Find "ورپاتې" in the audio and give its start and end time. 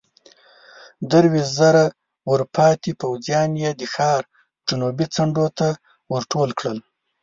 2.31-2.91